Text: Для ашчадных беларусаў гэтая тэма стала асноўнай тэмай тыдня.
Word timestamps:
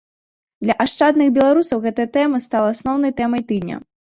Для 0.63 0.75
ашчадных 0.85 1.27
беларусаў 1.35 1.83
гэтая 1.85 2.07
тэма 2.17 2.43
стала 2.49 2.75
асноўнай 2.77 3.17
тэмай 3.21 3.41
тыдня. 3.53 3.77